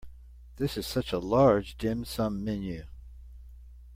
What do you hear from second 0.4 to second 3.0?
This is such a large dim sum menu.